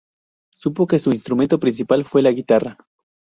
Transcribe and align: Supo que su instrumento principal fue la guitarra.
Supo 0.55 0.87
que 0.87 0.97
su 0.97 1.11
instrumento 1.11 1.59
principal 1.59 2.03
fue 2.05 2.23
la 2.23 2.31
guitarra. 2.31 2.75